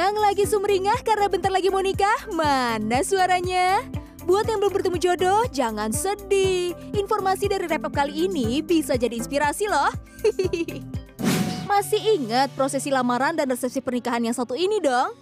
[0.00, 3.84] Yang lagi sumringah karena bentar lagi mau nikah, mana suaranya?
[4.24, 6.72] Buat yang belum bertemu jodoh, jangan sedih.
[6.96, 9.92] Informasi dari Repop kali ini bisa jadi inspirasi loh.
[11.68, 15.12] Masih ingat prosesi lamaran dan resepsi pernikahan yang satu ini dong?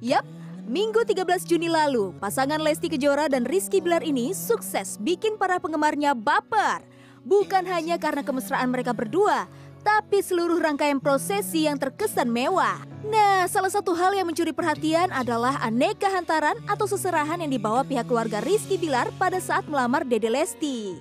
[0.00, 0.24] Yap,
[0.64, 6.16] Minggu 13 Juni lalu, pasangan Lesti Kejora dan Rizky Bilar ini sukses bikin para penggemarnya
[6.16, 6.80] baper.
[7.20, 9.44] Bukan hanya karena kemesraan mereka berdua,
[9.82, 12.78] tapi seluruh rangkaian prosesi yang terkesan mewah.
[13.02, 18.06] Nah, salah satu hal yang mencuri perhatian adalah aneka hantaran atau seserahan yang dibawa pihak
[18.06, 20.96] keluarga Rizky Bilar pada saat melamar Dede Lesti.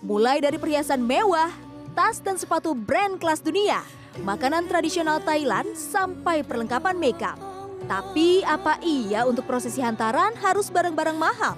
[0.00, 1.52] Mulai dari perhiasan mewah,
[1.92, 3.84] tas dan sepatu brand kelas dunia,
[4.24, 7.36] makanan tradisional Thailand, sampai perlengkapan makeup.
[7.84, 11.54] Tapi apa iya untuk prosesi hantaran harus barang-barang mahal?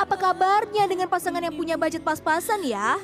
[0.00, 2.96] Apa kabarnya dengan pasangan yang punya budget pas-pasan ya?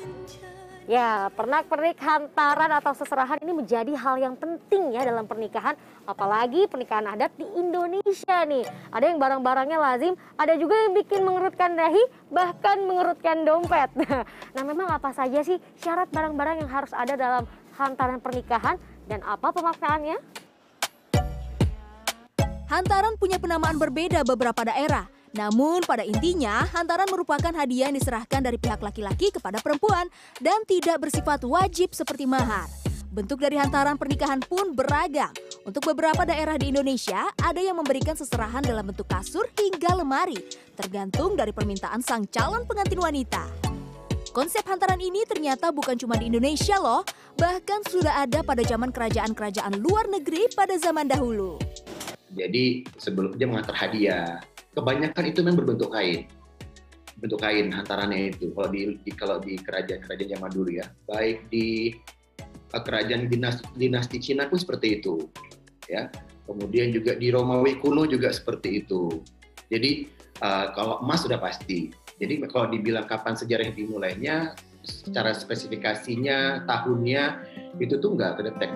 [0.83, 7.07] Ya, pernak-pernik hantaran atau seserahan ini menjadi hal yang penting ya dalam pernikahan, apalagi pernikahan
[7.07, 8.67] adat di Indonesia nih.
[8.91, 13.89] Ada yang barang-barangnya lazim, ada juga yang bikin mengerutkan dahi, bahkan mengerutkan dompet.
[14.53, 18.77] Nah, memang apa saja sih syarat barang-barang yang harus ada dalam hantaran pernikahan
[19.09, 20.17] dan apa pemaknaannya?
[22.69, 25.12] Hantaran punya penamaan berbeda beberapa daerah.
[25.33, 30.05] Namun pada intinya, hantaran merupakan hadiah yang diserahkan dari pihak laki-laki kepada perempuan
[30.37, 32.69] dan tidak bersifat wajib seperti mahar.
[33.13, 35.29] Bentuk dari hantaran pernikahan pun beragam.
[35.65, 40.37] Untuk beberapa daerah di Indonesia, ada yang memberikan seserahan dalam bentuk kasur hingga lemari,
[40.73, 43.45] tergantung dari permintaan sang calon pengantin wanita.
[44.33, 47.05] Konsep hantaran ini ternyata bukan cuma di Indonesia loh,
[47.37, 51.61] bahkan sudah ada pada zaman kerajaan-kerajaan luar negeri pada zaman dahulu.
[52.33, 54.41] Jadi sebelum dia mengantar hadiah,
[54.73, 56.27] kebanyakan itu memang berbentuk kain.
[57.21, 58.51] Bentuk kain hantarannya itu.
[58.51, 60.85] Kalau di, di kalau di kerajaan-kerajaan zaman dulu ya.
[61.07, 61.93] Baik di
[62.73, 65.29] uh, kerajaan dinasti, dinasti Cina pun seperti itu
[65.87, 66.09] ya.
[66.43, 69.23] Kemudian juga di Romawi kuno juga seperti itu.
[69.71, 70.11] Jadi
[70.43, 71.93] uh, kalau emas sudah pasti.
[72.19, 77.39] Jadi kalau dibilang kapan sejarah dimulainya secara spesifikasinya tahunnya
[77.79, 78.71] itu tuh nggak terdetek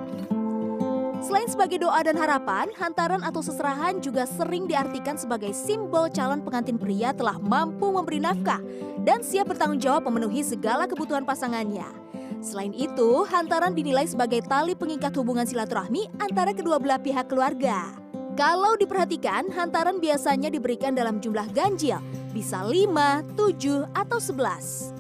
[1.18, 6.78] Selain sebagai doa dan harapan, hantaran atau seserahan juga sering diartikan sebagai simbol calon pengantin
[6.78, 8.62] pria telah mampu memberi nafkah
[9.02, 11.90] dan siap bertanggung jawab memenuhi segala kebutuhan pasangannya.
[12.38, 17.90] Selain itu, hantaran dinilai sebagai tali pengikat hubungan silaturahmi antara kedua belah pihak keluarga.
[18.38, 21.98] Kalau diperhatikan, hantaran biasanya diberikan dalam jumlah ganjil,
[22.30, 24.97] bisa 5, 7, atau 11.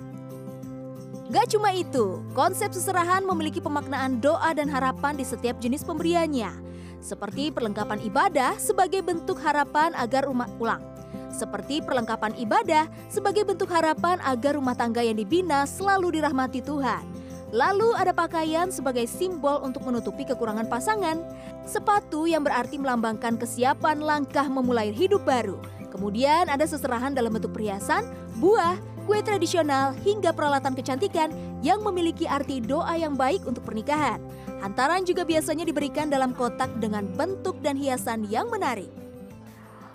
[1.27, 6.55] Gak cuma itu, konsep seserahan memiliki pemaknaan doa dan harapan di setiap jenis pemberiannya.
[7.03, 10.79] Seperti perlengkapan ibadah sebagai bentuk harapan agar rumah pulang.
[11.27, 17.03] Seperti perlengkapan ibadah sebagai bentuk harapan agar rumah tangga yang dibina selalu dirahmati Tuhan.
[17.51, 21.19] Lalu ada pakaian sebagai simbol untuk menutupi kekurangan pasangan.
[21.67, 25.59] Sepatu yang berarti melambangkan kesiapan langkah memulai hidup baru.
[25.91, 28.03] Kemudian ada seserahan dalam bentuk perhiasan,
[28.39, 28.75] buah,
[29.07, 31.31] kue tradisional, hingga peralatan kecantikan
[31.63, 34.19] yang memiliki arti doa yang baik untuk pernikahan.
[34.59, 38.91] Hantaran juga biasanya diberikan dalam kotak dengan bentuk dan hiasan yang menarik.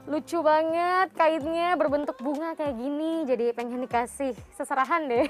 [0.09, 5.29] Lucu banget kainnya berbentuk bunga kayak gini, jadi pengen dikasih seserahan deh.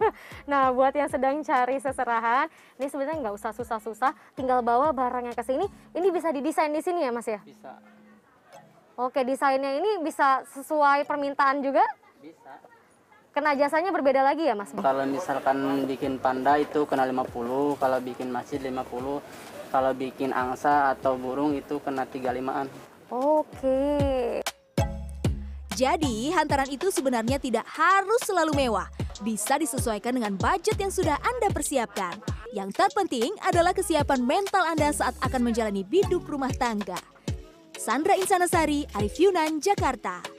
[0.50, 2.48] nah buat yang sedang cari seserahan,
[2.80, 5.66] ini sebenarnya nggak usah susah-susah, tinggal bawa barangnya ke sini.
[5.92, 7.42] Ini bisa didesain di sini ya mas ya?
[7.42, 7.76] Bisa.
[8.94, 11.82] Oke desainnya ini bisa sesuai permintaan juga?
[12.22, 12.73] Bisa.
[13.34, 14.70] Kena jasanya berbeda lagi ya Mas?
[14.70, 15.58] Kalau misalkan
[15.90, 18.78] bikin panda itu kena 50, kalau bikin masjid 50,
[19.74, 22.70] kalau bikin angsa atau burung itu kena 35-an.
[23.10, 24.38] Oke.
[25.74, 28.86] Jadi, hantaran itu sebenarnya tidak harus selalu mewah.
[29.26, 32.14] Bisa disesuaikan dengan budget yang sudah Anda persiapkan.
[32.54, 37.02] Yang terpenting adalah kesiapan mental Anda saat akan menjalani biduk rumah tangga.
[37.74, 40.33] Sandra Insanasari, Arif Yunan, Jakarta.